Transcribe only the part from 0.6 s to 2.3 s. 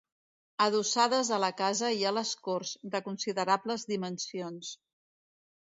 Adossades a la casa hi ha